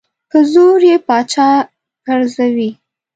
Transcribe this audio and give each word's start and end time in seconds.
په 0.29 0.37
زور 0.51 0.81
یې 0.89 0.97
پاچا 1.07 1.49
پرزوي. 2.03 2.69